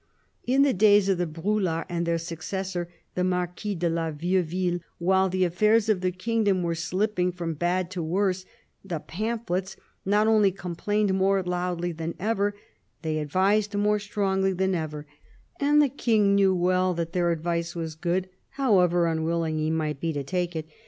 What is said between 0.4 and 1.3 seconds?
In the days of the